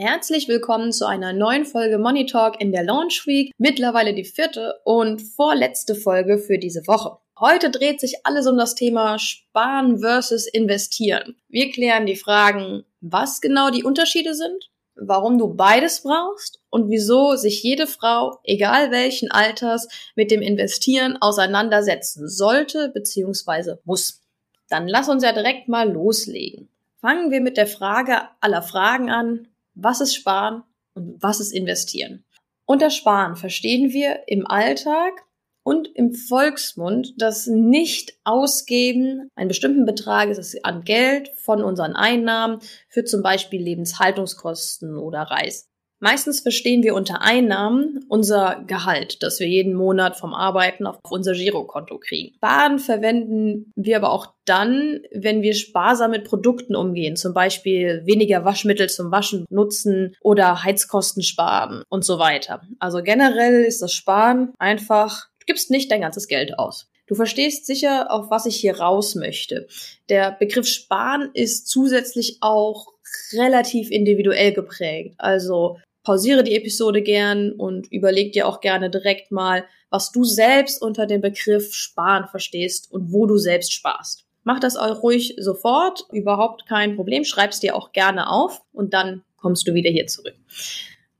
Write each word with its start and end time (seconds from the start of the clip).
Herzlich 0.00 0.46
willkommen 0.46 0.92
zu 0.92 1.08
einer 1.08 1.32
neuen 1.32 1.64
Folge 1.64 1.98
Money 1.98 2.24
Talk 2.24 2.60
in 2.60 2.70
der 2.70 2.84
Launch 2.84 3.26
Week. 3.26 3.52
Mittlerweile 3.58 4.14
die 4.14 4.22
vierte 4.22 4.76
und 4.84 5.20
vorletzte 5.20 5.96
Folge 5.96 6.38
für 6.38 6.56
diese 6.56 6.86
Woche. 6.86 7.18
Heute 7.36 7.68
dreht 7.68 7.98
sich 7.98 8.24
alles 8.24 8.46
um 8.46 8.56
das 8.56 8.76
Thema 8.76 9.18
Sparen 9.18 9.98
versus 9.98 10.46
Investieren. 10.46 11.34
Wir 11.48 11.72
klären 11.72 12.06
die 12.06 12.14
Fragen, 12.14 12.84
was 13.00 13.40
genau 13.40 13.70
die 13.70 13.82
Unterschiede 13.82 14.34
sind, 14.34 14.70
warum 14.94 15.36
du 15.36 15.52
beides 15.52 16.04
brauchst 16.04 16.60
und 16.70 16.88
wieso 16.88 17.34
sich 17.34 17.64
jede 17.64 17.88
Frau, 17.88 18.38
egal 18.44 18.92
welchen 18.92 19.32
Alters, 19.32 19.88
mit 20.14 20.30
dem 20.30 20.42
Investieren 20.42 21.16
auseinandersetzen 21.20 22.28
sollte 22.28 22.90
bzw. 22.90 23.78
muss. 23.82 24.22
Dann 24.68 24.86
lass 24.86 25.08
uns 25.08 25.24
ja 25.24 25.32
direkt 25.32 25.66
mal 25.66 25.90
loslegen. 25.90 26.68
Fangen 27.00 27.32
wir 27.32 27.40
mit 27.40 27.56
der 27.56 27.66
Frage 27.66 28.20
aller 28.40 28.62
Fragen 28.62 29.10
an 29.10 29.48
was 29.78 30.00
ist 30.00 30.14
Sparen 30.14 30.64
und 30.94 31.22
was 31.22 31.40
ist 31.40 31.52
Investieren. 31.52 32.24
Unter 32.66 32.90
Sparen 32.90 33.36
verstehen 33.36 33.92
wir 33.92 34.24
im 34.26 34.46
Alltag 34.46 35.24
und 35.62 35.88
im 35.94 36.14
Volksmund 36.14 37.14
das 37.18 37.46
Nicht-Ausgeben 37.46 39.28
einen 39.34 39.48
bestimmten 39.48 39.86
Betrag 39.86 40.28
an 40.62 40.82
Geld 40.82 41.30
von 41.36 41.62
unseren 41.62 41.94
Einnahmen 41.94 42.60
für 42.88 43.04
zum 43.04 43.22
Beispiel 43.22 43.62
Lebenshaltungskosten 43.62 44.96
oder 44.96 45.22
Reisen. 45.22 45.67
Meistens 46.00 46.40
verstehen 46.40 46.84
wir 46.84 46.94
unter 46.94 47.22
Einnahmen 47.22 48.04
unser 48.08 48.62
Gehalt, 48.66 49.22
das 49.22 49.40
wir 49.40 49.48
jeden 49.48 49.74
Monat 49.74 50.16
vom 50.16 50.32
Arbeiten 50.32 50.86
auf 50.86 50.98
unser 51.10 51.32
Girokonto 51.32 51.98
kriegen. 51.98 52.36
Sparen 52.36 52.78
verwenden 52.78 53.72
wir 53.74 53.96
aber 53.96 54.12
auch 54.12 54.34
dann, 54.44 55.00
wenn 55.12 55.42
wir 55.42 55.54
sparsam 55.54 56.12
mit 56.12 56.24
Produkten 56.24 56.76
umgehen, 56.76 57.16
zum 57.16 57.34
Beispiel 57.34 58.02
weniger 58.04 58.44
Waschmittel 58.44 58.88
zum 58.88 59.10
Waschen 59.10 59.44
nutzen 59.50 60.14
oder 60.20 60.62
Heizkosten 60.62 61.22
sparen 61.22 61.82
und 61.88 62.04
so 62.04 62.20
weiter. 62.20 62.62
Also 62.78 63.02
generell 63.02 63.64
ist 63.64 63.82
das 63.82 63.92
Sparen 63.92 64.52
einfach, 64.58 65.26
du 65.40 65.46
gibst 65.46 65.70
nicht 65.70 65.90
dein 65.90 66.00
ganzes 66.00 66.28
Geld 66.28 66.58
aus. 66.58 66.88
Du 67.08 67.14
verstehst 67.14 67.66
sicher, 67.66 68.12
auf 68.12 68.30
was 68.30 68.46
ich 68.46 68.56
hier 68.56 68.78
raus 68.78 69.14
möchte. 69.14 69.66
Der 70.10 70.30
Begriff 70.30 70.68
Sparen 70.68 71.30
ist 71.32 71.66
zusätzlich 71.66 72.36
auch 72.42 72.86
relativ 73.32 73.90
individuell 73.90 74.52
geprägt. 74.52 75.14
Also 75.16 75.78
pausiere 76.08 76.42
die 76.42 76.56
Episode 76.56 77.02
gern 77.02 77.52
und 77.52 77.92
überleg 77.92 78.32
dir 78.32 78.48
auch 78.48 78.62
gerne 78.62 78.88
direkt 78.88 79.30
mal, 79.30 79.66
was 79.90 80.10
du 80.10 80.24
selbst 80.24 80.80
unter 80.80 81.04
dem 81.04 81.20
Begriff 81.20 81.74
Sparen 81.74 82.26
verstehst 82.28 82.90
und 82.90 83.12
wo 83.12 83.26
du 83.26 83.36
selbst 83.36 83.74
sparst. 83.74 84.24
Mach 84.42 84.58
das 84.58 84.76
auch 84.76 85.02
ruhig 85.02 85.36
sofort, 85.38 86.06
überhaupt 86.10 86.64
kein 86.66 86.96
Problem. 86.96 87.24
Schreib's 87.24 87.60
dir 87.60 87.76
auch 87.76 87.92
gerne 87.92 88.30
auf 88.30 88.62
und 88.72 88.94
dann 88.94 89.22
kommst 89.36 89.68
du 89.68 89.74
wieder 89.74 89.90
hier 89.90 90.06
zurück. 90.06 90.32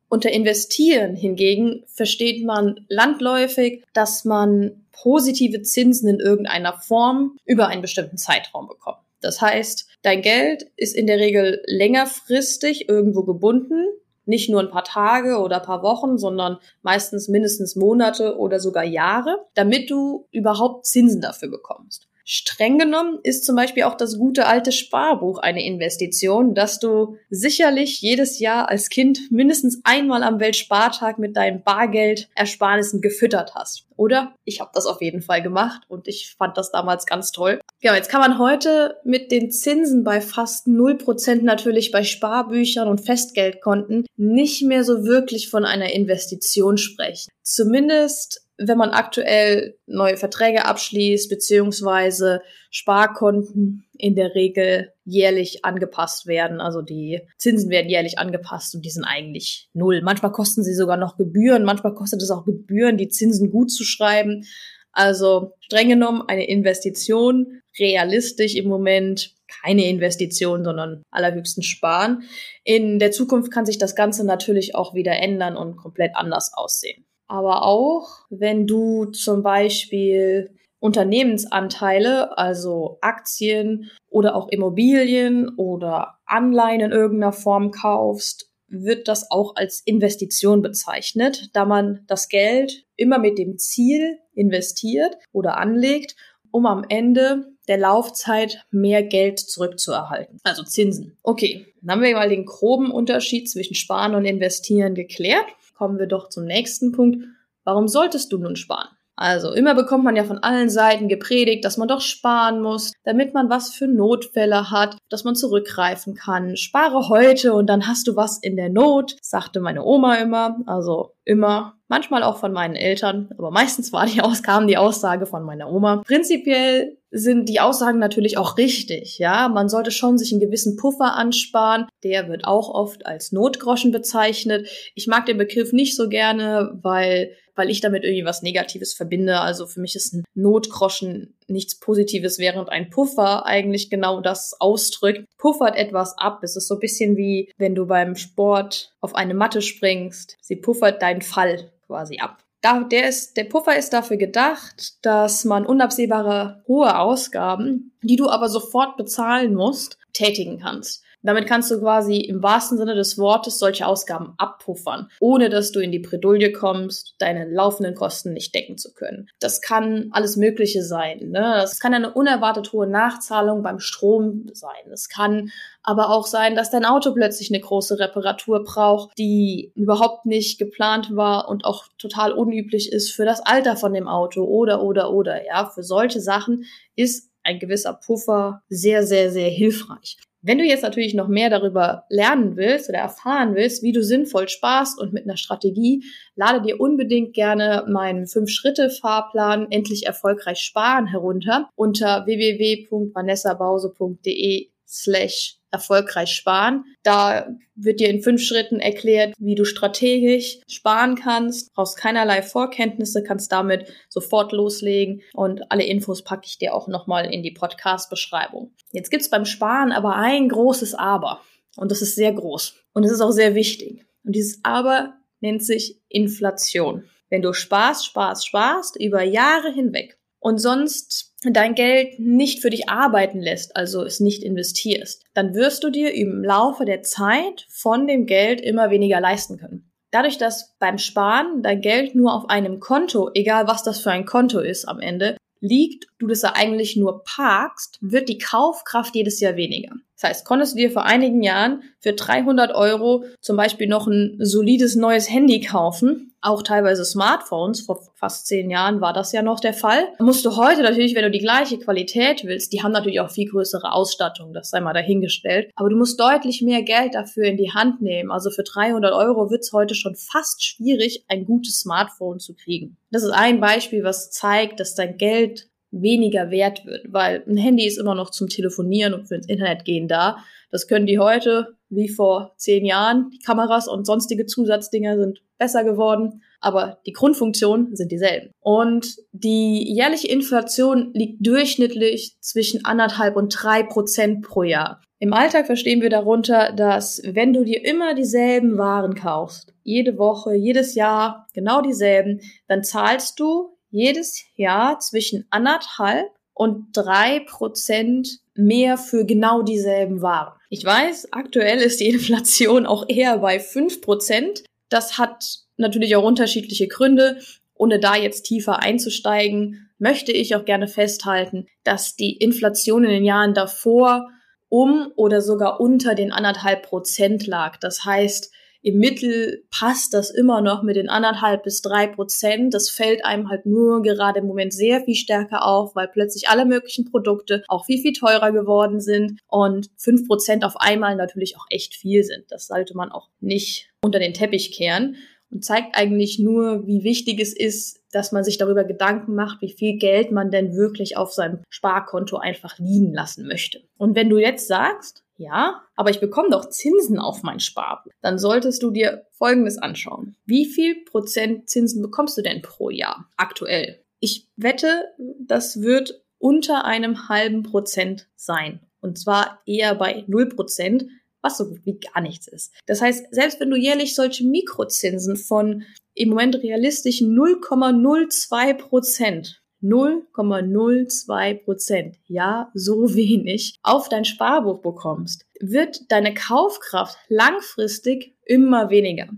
Unter 0.08 0.30
Investieren 0.30 1.14
hingegen 1.14 1.84
versteht 1.88 2.42
man 2.46 2.86
landläufig, 2.88 3.84
dass 3.92 4.24
man 4.24 4.86
positive 4.92 5.60
Zinsen 5.60 6.08
in 6.08 6.18
irgendeiner 6.18 6.72
Form 6.72 7.36
über 7.44 7.68
einen 7.68 7.82
bestimmten 7.82 8.16
Zeitraum 8.16 8.66
bekommt. 8.66 9.00
Das 9.20 9.42
heißt, 9.42 9.86
dein 10.00 10.22
Geld 10.22 10.64
ist 10.76 10.96
in 10.96 11.06
der 11.06 11.18
Regel 11.18 11.62
längerfristig 11.66 12.88
irgendwo 12.88 13.24
gebunden 13.24 13.84
nicht 14.28 14.50
nur 14.50 14.60
ein 14.60 14.70
paar 14.70 14.84
Tage 14.84 15.38
oder 15.38 15.60
paar 15.60 15.82
Wochen, 15.82 16.18
sondern 16.18 16.58
meistens 16.82 17.28
mindestens 17.28 17.76
Monate 17.76 18.36
oder 18.38 18.60
sogar 18.60 18.84
Jahre, 18.84 19.46
damit 19.54 19.90
du 19.90 20.26
überhaupt 20.30 20.86
Zinsen 20.86 21.20
dafür 21.20 21.48
bekommst. 21.50 22.08
Streng 22.30 22.76
genommen 22.76 23.20
ist 23.22 23.46
zum 23.46 23.56
Beispiel 23.56 23.84
auch 23.84 23.94
das 23.94 24.18
gute 24.18 24.46
alte 24.46 24.70
Sparbuch 24.70 25.38
eine 25.38 25.64
Investition, 25.64 26.54
dass 26.54 26.78
du 26.78 27.16
sicherlich 27.30 28.02
jedes 28.02 28.38
Jahr 28.38 28.68
als 28.68 28.90
Kind 28.90 29.30
mindestens 29.30 29.80
einmal 29.84 30.22
am 30.22 30.38
Weltspartag 30.38 31.18
mit 31.18 31.38
deinen 31.38 31.62
Bargeldersparnissen 31.62 33.00
gefüttert 33.00 33.54
hast. 33.54 33.86
Oder? 33.96 34.34
Ich 34.44 34.60
habe 34.60 34.70
das 34.74 34.84
auf 34.84 35.00
jeden 35.00 35.22
Fall 35.22 35.42
gemacht 35.42 35.84
und 35.88 36.06
ich 36.06 36.34
fand 36.36 36.58
das 36.58 36.70
damals 36.70 37.06
ganz 37.06 37.32
toll. 37.32 37.62
Ja, 37.80 37.94
jetzt 37.94 38.10
kann 38.10 38.20
man 38.20 38.38
heute 38.38 38.98
mit 39.04 39.32
den 39.32 39.50
Zinsen 39.50 40.04
bei 40.04 40.20
fast 40.20 40.66
0% 40.66 41.44
natürlich 41.44 41.92
bei 41.92 42.04
Sparbüchern 42.04 42.88
und 42.88 43.00
Festgeldkonten 43.00 44.04
nicht 44.18 44.62
mehr 44.62 44.84
so 44.84 45.06
wirklich 45.06 45.48
von 45.48 45.64
einer 45.64 45.94
Investition 45.94 46.76
sprechen. 46.76 47.30
Zumindest 47.42 48.47
wenn 48.58 48.76
man 48.76 48.90
aktuell 48.90 49.78
neue 49.86 50.16
Verträge 50.16 50.64
abschließt, 50.64 51.30
beziehungsweise 51.30 52.42
Sparkonten 52.70 53.84
in 53.96 54.16
der 54.16 54.34
Regel 54.34 54.92
jährlich 55.04 55.64
angepasst 55.64 56.26
werden. 56.26 56.60
Also 56.60 56.82
die 56.82 57.20
Zinsen 57.38 57.70
werden 57.70 57.88
jährlich 57.88 58.18
angepasst 58.18 58.74
und 58.74 58.84
die 58.84 58.90
sind 58.90 59.04
eigentlich 59.04 59.68
null. 59.72 60.02
Manchmal 60.02 60.32
kosten 60.32 60.64
sie 60.64 60.74
sogar 60.74 60.96
noch 60.96 61.16
Gebühren, 61.16 61.64
manchmal 61.64 61.94
kostet 61.94 62.20
es 62.20 62.30
auch 62.30 62.44
Gebühren, 62.44 62.96
die 62.96 63.08
Zinsen 63.08 63.50
gut 63.50 63.70
zu 63.70 63.84
schreiben. 63.84 64.44
Also 64.90 65.52
streng 65.60 65.88
genommen 65.88 66.22
eine 66.26 66.48
Investition, 66.48 67.62
realistisch 67.78 68.56
im 68.56 68.68
Moment 68.68 69.34
keine 69.62 69.88
Investition, 69.88 70.64
sondern 70.64 71.02
allerhöchsten 71.10 71.62
Sparen. 71.62 72.24
In 72.64 72.98
der 72.98 73.12
Zukunft 73.12 73.52
kann 73.52 73.66
sich 73.66 73.78
das 73.78 73.94
Ganze 73.94 74.24
natürlich 74.24 74.74
auch 74.74 74.94
wieder 74.94 75.12
ändern 75.12 75.56
und 75.56 75.76
komplett 75.76 76.12
anders 76.14 76.52
aussehen. 76.54 77.07
Aber 77.28 77.64
auch, 77.64 78.26
wenn 78.30 78.66
du 78.66 79.06
zum 79.06 79.42
Beispiel 79.42 80.50
Unternehmensanteile, 80.80 82.36
also 82.38 82.98
Aktien 83.00 83.90
oder 84.08 84.34
auch 84.34 84.48
Immobilien 84.48 85.48
oder 85.56 86.18
Anleihen 86.24 86.80
in 86.80 86.92
irgendeiner 86.92 87.32
Form 87.32 87.70
kaufst, 87.70 88.48
wird 88.68 89.08
das 89.08 89.30
auch 89.30 89.56
als 89.56 89.80
Investition 89.84 90.62
bezeichnet, 90.62 91.50
da 91.54 91.64
man 91.64 92.04
das 92.06 92.28
Geld 92.28 92.84
immer 92.96 93.18
mit 93.18 93.38
dem 93.38 93.58
Ziel 93.58 94.18
investiert 94.34 95.16
oder 95.32 95.56
anlegt, 95.56 96.16
um 96.50 96.66
am 96.66 96.84
Ende 96.88 97.46
der 97.66 97.78
Laufzeit 97.78 98.64
mehr 98.70 99.02
Geld 99.02 99.38
zurückzuerhalten, 99.38 100.38
also 100.44 100.62
Zinsen. 100.62 101.18
Okay, 101.22 101.66
dann 101.82 101.96
haben 101.96 102.02
wir 102.02 102.14
mal 102.14 102.28
den 102.28 102.46
groben 102.46 102.90
Unterschied 102.90 103.50
zwischen 103.50 103.74
Sparen 103.74 104.14
und 104.14 104.24
Investieren 104.24 104.94
geklärt. 104.94 105.46
Kommen 105.78 106.00
wir 106.00 106.08
doch 106.08 106.28
zum 106.28 106.44
nächsten 106.44 106.90
Punkt. 106.90 107.24
Warum 107.62 107.86
solltest 107.86 108.32
du 108.32 108.38
nun 108.38 108.56
sparen? 108.56 108.88
Also 109.14 109.52
immer 109.52 109.76
bekommt 109.76 110.02
man 110.02 110.16
ja 110.16 110.24
von 110.24 110.38
allen 110.38 110.70
Seiten 110.70 111.08
gepredigt, 111.08 111.64
dass 111.64 111.76
man 111.76 111.86
doch 111.86 112.00
sparen 112.00 112.60
muss, 112.62 112.92
damit 113.04 113.32
man 113.32 113.48
was 113.48 113.70
für 113.70 113.86
Notfälle 113.86 114.72
hat, 114.72 114.96
dass 115.08 115.22
man 115.22 115.36
zurückgreifen 115.36 116.14
kann. 116.16 116.56
Spare 116.56 117.08
heute 117.08 117.54
und 117.54 117.66
dann 117.68 117.86
hast 117.86 118.08
du 118.08 118.16
was 118.16 118.38
in 118.38 118.56
der 118.56 118.70
Not, 118.70 119.16
sagte 119.22 119.60
meine 119.60 119.84
Oma 119.84 120.16
immer. 120.16 120.56
Also 120.66 121.14
immer, 121.28 121.74
manchmal 121.88 122.22
auch 122.22 122.38
von 122.38 122.52
meinen 122.52 122.74
Eltern, 122.74 123.28
aber 123.36 123.50
meistens 123.50 123.92
war 123.92 124.06
die 124.06 124.22
Aus 124.22 124.42
kam 124.42 124.66
die 124.66 124.78
Aussage 124.78 125.26
von 125.26 125.44
meiner 125.44 125.70
Oma. 125.70 126.02
Prinzipiell 126.06 126.96
sind 127.10 127.48
die 127.48 127.60
Aussagen 127.60 127.98
natürlich 127.98 128.38
auch 128.38 128.56
richtig, 128.56 129.18
ja. 129.18 129.48
Man 129.48 129.68
sollte 129.68 129.90
schon 129.90 130.16
sich 130.16 130.32
einen 130.32 130.40
gewissen 130.40 130.76
Puffer 130.76 131.14
ansparen. 131.14 131.86
Der 132.02 132.28
wird 132.28 132.44
auch 132.44 132.70
oft 132.70 133.04
als 133.04 133.32
Notgroschen 133.32 133.92
bezeichnet. 133.92 134.68
Ich 134.94 135.06
mag 135.06 135.26
den 135.26 135.38
Begriff 135.38 135.72
nicht 135.72 135.96
so 135.96 136.08
gerne, 136.08 136.78
weil 136.82 137.30
weil 137.58 137.70
ich 137.70 137.80
damit 137.80 138.04
irgendwie 138.04 138.24
was 138.24 138.40
Negatives 138.40 138.94
verbinde. 138.94 139.40
Also 139.40 139.66
für 139.66 139.80
mich 139.80 139.96
ist 139.96 140.14
ein 140.14 140.24
Notgroschen 140.34 141.34
nichts 141.48 141.78
Positives, 141.78 142.38
während 142.38 142.68
ein 142.68 142.90
Puffer 142.90 143.46
eigentlich 143.46 143.90
genau 143.90 144.20
das 144.20 144.56
ausdrückt. 144.60 145.24
Puffert 145.38 145.76
etwas 145.76 146.16
ab. 146.18 146.40
Es 146.42 146.56
ist 146.56 146.68
so 146.68 146.74
ein 146.74 146.80
bisschen 146.80 147.16
wie, 147.16 147.52
wenn 147.56 147.74
du 147.74 147.86
beim 147.86 148.16
Sport 148.16 148.92
auf 149.00 149.14
eine 149.14 149.34
Matte 149.34 149.62
springst. 149.62 150.36
Sie 150.40 150.56
puffert 150.56 151.02
deinen 151.02 151.22
Fall 151.22 151.72
quasi 151.86 152.18
ab. 152.18 152.42
Da, 152.60 152.80
der, 152.80 153.08
ist, 153.08 153.36
der 153.36 153.44
Puffer 153.44 153.76
ist 153.76 153.92
dafür 153.92 154.16
gedacht, 154.16 155.04
dass 155.06 155.44
man 155.44 155.64
unabsehbare 155.64 156.64
hohe 156.66 156.98
Ausgaben, 156.98 157.92
die 158.02 158.16
du 158.16 158.28
aber 158.28 158.48
sofort 158.48 158.96
bezahlen 158.96 159.54
musst, 159.54 159.96
tätigen 160.12 160.58
kannst. 160.58 161.04
Damit 161.22 161.46
kannst 161.46 161.70
du 161.70 161.80
quasi 161.80 162.16
im 162.16 162.42
wahrsten 162.42 162.78
Sinne 162.78 162.94
des 162.94 163.18
Wortes 163.18 163.58
solche 163.58 163.86
Ausgaben 163.86 164.34
abpuffern, 164.38 165.08
ohne 165.20 165.50
dass 165.50 165.72
du 165.72 165.80
in 165.80 165.90
die 165.90 165.98
Bredouille 165.98 166.52
kommst, 166.52 167.16
deine 167.18 167.48
laufenden 167.48 167.94
Kosten 167.94 168.32
nicht 168.32 168.54
decken 168.54 168.78
zu 168.78 168.92
können. 168.94 169.28
Das 169.40 169.60
kann 169.60 170.08
alles 170.12 170.36
Mögliche 170.36 170.82
sein. 170.82 171.30
Ne? 171.30 171.40
Das 171.40 171.80
kann 171.80 171.92
eine 171.92 172.12
unerwartet 172.12 172.72
hohe 172.72 172.86
Nachzahlung 172.86 173.62
beim 173.62 173.80
Strom 173.80 174.46
sein. 174.52 174.92
Es 174.92 175.08
kann 175.08 175.50
aber 175.82 176.10
auch 176.10 176.26
sein, 176.26 176.54
dass 176.54 176.70
dein 176.70 176.84
Auto 176.84 177.12
plötzlich 177.12 177.50
eine 177.50 177.60
große 177.60 177.98
Reparatur 177.98 178.62
braucht, 178.62 179.16
die 179.18 179.72
überhaupt 179.74 180.26
nicht 180.26 180.58
geplant 180.58 181.16
war 181.16 181.48
und 181.48 181.64
auch 181.64 181.86
total 181.98 182.32
unüblich 182.32 182.92
ist 182.92 183.10
für 183.10 183.24
das 183.24 183.40
Alter 183.40 183.76
von 183.76 183.92
dem 183.92 184.06
Auto 184.06 184.44
oder 184.44 184.82
oder 184.82 185.12
oder. 185.12 185.44
Ja, 185.46 185.66
für 185.66 185.82
solche 185.82 186.20
Sachen 186.20 186.64
ist 186.94 187.30
ein 187.42 187.58
gewisser 187.58 187.94
Puffer 187.94 188.62
sehr, 188.68 189.06
sehr, 189.06 189.30
sehr 189.30 189.48
hilfreich. 189.48 190.18
Wenn 190.48 190.56
du 190.56 190.64
jetzt 190.64 190.82
natürlich 190.82 191.12
noch 191.12 191.28
mehr 191.28 191.50
darüber 191.50 192.06
lernen 192.08 192.56
willst 192.56 192.88
oder 192.88 193.00
erfahren 193.00 193.54
willst, 193.54 193.82
wie 193.82 193.92
du 193.92 194.02
sinnvoll 194.02 194.48
sparst 194.48 194.98
und 194.98 195.12
mit 195.12 195.24
einer 195.24 195.36
Strategie, 195.36 196.02
lade 196.36 196.62
dir 196.62 196.80
unbedingt 196.80 197.34
gerne 197.34 197.84
meinen 197.86 198.24
5-Schritte-Fahrplan 198.24 199.70
Endlich 199.70 200.06
erfolgreich 200.06 200.60
sparen 200.60 201.06
herunter 201.06 201.68
unter 201.74 202.24
www.vanessabause.de 202.24 204.70
slash 204.88 205.58
erfolgreich 205.70 206.30
sparen. 206.30 206.84
Da 207.02 207.48
wird 207.74 208.00
dir 208.00 208.08
in 208.08 208.22
fünf 208.22 208.42
Schritten 208.42 208.80
erklärt, 208.80 209.34
wie 209.38 209.54
du 209.54 209.64
strategisch 209.64 210.60
sparen 210.66 211.14
kannst, 211.14 211.74
brauchst 211.74 211.98
keinerlei 211.98 212.42
Vorkenntnisse, 212.42 213.22
kannst 213.22 213.52
damit 213.52 213.92
sofort 214.08 214.52
loslegen 214.52 215.22
und 215.34 215.70
alle 215.70 215.84
Infos 215.84 216.24
packe 216.24 216.46
ich 216.46 216.58
dir 216.58 216.74
auch 216.74 216.88
nochmal 216.88 217.32
in 217.32 217.42
die 217.42 217.50
Podcast-Beschreibung. 217.50 218.72
Jetzt 218.92 219.10
gibt's 219.10 219.30
beim 219.30 219.44
Sparen 219.44 219.92
aber 219.92 220.16
ein 220.16 220.48
großes 220.48 220.94
Aber 220.94 221.42
und 221.76 221.90
das 221.90 222.02
ist 222.02 222.14
sehr 222.14 222.32
groß 222.32 222.74
und 222.94 223.04
es 223.04 223.12
ist 223.12 223.20
auch 223.20 223.32
sehr 223.32 223.54
wichtig. 223.54 224.06
Und 224.24 224.34
dieses 224.34 224.60
Aber 224.64 225.14
nennt 225.40 225.62
sich 225.62 226.00
Inflation. 226.08 227.04
Wenn 227.30 227.42
du 227.42 227.52
sparst, 227.52 228.06
sparst, 228.06 228.46
sparst 228.46 228.96
über 228.98 229.22
Jahre 229.22 229.72
hinweg 229.72 230.18
und 230.40 230.58
sonst 230.58 231.34
dein 231.42 231.74
Geld 231.74 232.18
nicht 232.18 232.60
für 232.60 232.70
dich 232.70 232.88
arbeiten 232.88 233.40
lässt, 233.40 233.76
also 233.76 234.02
es 234.04 234.20
nicht 234.20 234.42
investierst, 234.42 235.24
dann 235.34 235.54
wirst 235.54 235.84
du 235.84 235.90
dir 235.90 236.14
im 236.14 236.42
Laufe 236.42 236.84
der 236.84 237.02
Zeit 237.02 237.66
von 237.68 238.06
dem 238.06 238.26
Geld 238.26 238.60
immer 238.60 238.90
weniger 238.90 239.20
leisten 239.20 239.58
können. 239.58 239.90
Dadurch, 240.10 240.38
dass 240.38 240.76
beim 240.78 240.98
Sparen 240.98 241.62
dein 241.62 241.80
Geld 241.80 242.14
nur 242.14 242.34
auf 242.34 242.48
einem 242.48 242.80
Konto, 242.80 243.30
egal 243.34 243.68
was 243.68 243.82
das 243.82 244.00
für 244.00 244.10
ein 244.10 244.24
Konto 244.24 244.58
ist 244.58 244.86
am 244.86 245.00
Ende, 245.00 245.36
liegt, 245.60 246.06
du 246.18 246.26
das 246.26 246.40
da 246.40 246.52
eigentlich 246.54 246.96
nur 246.96 247.24
parkst, 247.24 247.98
wird 248.00 248.28
die 248.28 248.38
Kaufkraft 248.38 249.14
jedes 249.14 249.40
Jahr 249.40 249.56
weniger. 249.56 249.92
Das 250.20 250.30
heißt, 250.30 250.44
konntest 250.46 250.74
du 250.74 250.78
dir 250.78 250.90
vor 250.90 251.04
einigen 251.04 251.42
Jahren 251.42 251.82
für 252.00 252.12
300 252.12 252.74
Euro 252.74 253.24
zum 253.40 253.56
Beispiel 253.56 253.86
noch 253.86 254.08
ein 254.08 254.36
solides 254.40 254.96
neues 254.96 255.30
Handy 255.30 255.60
kaufen, 255.60 256.34
auch 256.40 256.62
teilweise 256.62 257.04
Smartphones, 257.04 257.82
vor 257.82 258.00
fast 258.14 258.46
zehn 258.46 258.70
Jahren 258.70 259.00
war 259.00 259.12
das 259.12 259.32
ja 259.32 259.42
noch 259.42 259.60
der 259.60 259.74
Fall, 259.74 260.08
musst 260.18 260.44
du 260.44 260.56
heute 260.56 260.82
natürlich, 260.82 261.14
wenn 261.14 261.24
du 261.24 261.30
die 261.30 261.38
gleiche 261.38 261.78
Qualität 261.78 262.44
willst, 262.44 262.72
die 262.72 262.82
haben 262.82 262.92
natürlich 262.92 263.20
auch 263.20 263.30
viel 263.30 263.48
größere 263.48 263.92
Ausstattung, 263.92 264.52
das 264.52 264.70
sei 264.70 264.80
mal 264.80 264.92
dahingestellt, 264.92 265.70
aber 265.76 265.88
du 265.88 265.96
musst 265.96 266.18
deutlich 266.18 266.62
mehr 266.62 266.82
Geld 266.82 267.14
dafür 267.14 267.44
in 267.44 267.56
die 267.56 267.72
Hand 267.72 268.02
nehmen. 268.02 268.30
Also 268.30 268.50
für 268.50 268.64
300 268.64 269.12
Euro 269.12 269.50
wird 269.50 269.62
es 269.62 269.72
heute 269.72 269.94
schon 269.94 270.16
fast 270.16 270.64
schwierig, 270.64 271.24
ein 271.28 271.44
gutes 271.44 271.80
Smartphone 271.80 272.40
zu 272.40 272.54
kriegen. 272.54 272.96
Das 273.10 273.22
ist 273.22 273.30
ein 273.30 273.60
Beispiel, 273.60 274.02
was 274.02 274.30
zeigt, 274.30 274.80
dass 274.80 274.94
dein 274.94 275.16
Geld 275.16 275.68
weniger 275.90 276.50
wert 276.50 276.84
wird, 276.84 277.06
weil 277.12 277.42
ein 277.46 277.56
Handy 277.56 277.86
ist 277.86 277.98
immer 277.98 278.14
noch 278.14 278.30
zum 278.30 278.48
Telefonieren 278.48 279.14
und 279.14 279.26
fürs 279.26 279.46
Internet 279.46 279.84
gehen 279.84 280.08
da. 280.08 280.38
Das 280.70 280.86
können 280.86 281.06
die 281.06 281.18
heute 281.18 281.76
wie 281.88 282.08
vor 282.08 282.52
zehn 282.56 282.84
Jahren. 282.84 283.30
Die 283.30 283.38
Kameras 283.38 283.88
und 283.88 284.06
sonstige 284.06 284.46
Zusatzdinger 284.46 285.16
sind 285.18 285.40
besser 285.58 285.84
geworden, 285.84 286.42
aber 286.60 286.98
die 287.06 287.12
Grundfunktionen 287.12 287.96
sind 287.96 288.12
dieselben. 288.12 288.50
Und 288.60 289.16
die 289.32 289.92
jährliche 289.92 290.28
Inflation 290.28 291.10
liegt 291.14 291.46
durchschnittlich 291.46 292.36
zwischen 292.40 292.84
anderthalb 292.84 293.36
und 293.36 293.50
drei 293.50 293.82
Prozent 293.82 294.42
pro 294.42 294.62
Jahr. 294.62 295.00
Im 295.20 295.32
Alltag 295.32 295.66
verstehen 295.66 296.00
wir 296.00 296.10
darunter, 296.10 296.72
dass 296.72 297.20
wenn 297.24 297.52
du 297.52 297.64
dir 297.64 297.84
immer 297.84 298.14
dieselben 298.14 298.78
Waren 298.78 299.14
kaufst, 299.14 299.74
jede 299.82 300.16
Woche, 300.16 300.54
jedes 300.54 300.94
Jahr 300.94 301.46
genau 301.54 301.80
dieselben, 301.80 302.40
dann 302.68 302.84
zahlst 302.84 303.40
du 303.40 303.77
jedes 303.90 304.44
Jahr 304.56 304.98
zwischen 305.00 305.46
anderthalb 305.50 306.28
und 306.54 306.88
drei 306.92 307.40
Prozent 307.40 308.40
mehr 308.54 308.98
für 308.98 309.24
genau 309.24 309.62
dieselben 309.62 310.20
Waren. 310.22 310.58
Ich 310.70 310.84
weiß, 310.84 311.32
aktuell 311.32 311.78
ist 311.78 312.00
die 312.00 312.08
Inflation 312.08 312.86
auch 312.86 313.04
eher 313.08 313.38
bei 313.38 313.60
fünf 313.60 314.00
Prozent. 314.00 314.64
Das 314.88 315.18
hat 315.18 315.60
natürlich 315.76 316.16
auch 316.16 316.24
unterschiedliche 316.24 316.88
Gründe. 316.88 317.38
Ohne 317.74 318.00
da 318.00 318.16
jetzt 318.16 318.42
tiefer 318.42 318.80
einzusteigen, 318.80 319.88
möchte 319.98 320.32
ich 320.32 320.56
auch 320.56 320.64
gerne 320.64 320.88
festhalten, 320.88 321.68
dass 321.84 322.16
die 322.16 322.36
Inflation 322.36 323.04
in 323.04 323.10
den 323.10 323.24
Jahren 323.24 323.54
davor 323.54 324.28
um 324.68 325.12
oder 325.16 325.40
sogar 325.40 325.80
unter 325.80 326.14
den 326.14 326.32
anderthalb 326.32 326.82
Prozent 326.82 327.46
lag. 327.46 327.76
Das 327.78 328.04
heißt, 328.04 328.52
im 328.88 329.00
Mittel 329.00 329.64
passt 329.70 330.14
das 330.14 330.30
immer 330.30 330.62
noch 330.62 330.82
mit 330.82 330.96
den 330.96 331.10
anderthalb 331.10 331.62
bis 331.62 331.82
drei 331.82 332.06
Prozent. 332.06 332.72
Das 332.72 332.88
fällt 332.88 333.22
einem 333.22 333.50
halt 333.50 333.66
nur 333.66 334.00
gerade 334.02 334.38
im 334.38 334.46
Moment 334.46 334.72
sehr 334.72 335.02
viel 335.02 335.14
stärker 335.14 335.66
auf, 335.66 335.94
weil 335.94 336.08
plötzlich 336.08 336.48
alle 336.48 336.64
möglichen 336.64 337.04
Produkte 337.04 337.64
auch 337.68 337.84
viel, 337.84 338.00
viel 338.00 338.14
teurer 338.14 338.50
geworden 338.50 339.00
sind 339.00 339.40
und 339.46 339.90
fünf 339.98 340.26
Prozent 340.26 340.64
auf 340.64 340.76
einmal 340.78 341.16
natürlich 341.16 341.58
auch 341.58 341.66
echt 341.68 341.94
viel 341.94 342.24
sind. 342.24 342.44
Das 342.48 342.66
sollte 342.66 342.96
man 342.96 343.12
auch 343.12 343.28
nicht 343.40 343.90
unter 344.00 344.18
den 344.18 344.32
Teppich 344.32 344.72
kehren 344.72 345.16
und 345.50 345.66
zeigt 345.66 345.94
eigentlich 345.94 346.38
nur, 346.38 346.86
wie 346.86 347.04
wichtig 347.04 347.40
es 347.40 347.54
ist, 347.54 348.00
dass 348.10 348.32
man 348.32 348.42
sich 348.42 348.56
darüber 348.56 348.84
Gedanken 348.84 349.34
macht, 349.34 349.60
wie 349.60 349.72
viel 349.72 349.98
Geld 349.98 350.32
man 350.32 350.50
denn 350.50 350.74
wirklich 350.74 351.18
auf 351.18 351.32
seinem 351.32 351.60
Sparkonto 351.68 352.38
einfach 352.38 352.78
liegen 352.78 353.12
lassen 353.12 353.46
möchte. 353.46 353.82
Und 353.98 354.14
wenn 354.14 354.30
du 354.30 354.38
jetzt 354.38 354.66
sagst, 354.66 355.24
ja, 355.38 355.82
aber 355.94 356.10
ich 356.10 356.20
bekomme 356.20 356.50
doch 356.50 356.68
Zinsen 356.68 357.18
auf 357.18 357.42
mein 357.42 357.60
Sparbuch. 357.60 358.12
Dann 358.20 358.38
solltest 358.38 358.82
du 358.82 358.90
dir 358.90 359.24
Folgendes 359.30 359.78
anschauen. 359.78 360.36
Wie 360.44 360.66
viel 360.66 361.04
Prozent 361.04 361.70
Zinsen 361.70 362.02
bekommst 362.02 362.36
du 362.36 362.42
denn 362.42 362.60
pro 362.60 362.90
Jahr 362.90 363.30
aktuell? 363.36 364.02
Ich 364.18 364.48
wette, 364.56 365.04
das 365.38 365.80
wird 365.80 366.22
unter 366.38 366.84
einem 366.84 367.28
halben 367.28 367.62
Prozent 367.62 368.28
sein. 368.34 368.80
Und 369.00 369.16
zwar 369.16 369.60
eher 369.64 369.94
bei 369.94 370.24
null 370.26 370.48
Prozent, 370.48 371.06
was 371.40 371.56
so 371.56 371.68
gut 371.68 371.86
wie 371.86 372.00
gar 372.00 372.20
nichts 372.20 372.48
ist. 372.48 372.72
Das 372.86 373.00
heißt, 373.00 373.26
selbst 373.30 373.60
wenn 373.60 373.70
du 373.70 373.76
jährlich 373.76 374.16
solche 374.16 374.44
Mikrozinsen 374.44 375.36
von 375.36 375.84
im 376.14 376.30
Moment 376.30 376.56
realistischen 376.56 377.32
0,02 377.38 378.74
Prozent 378.74 379.62
0,02 379.82 381.64
Prozent, 381.64 382.16
ja, 382.26 382.70
so 382.74 383.14
wenig, 383.14 383.78
auf 383.82 384.08
dein 384.08 384.24
Sparbuch 384.24 384.80
bekommst, 384.80 385.44
wird 385.60 386.10
deine 386.10 386.34
Kaufkraft 386.34 387.16
langfristig 387.28 388.34
immer 388.44 388.90
weniger. 388.90 389.28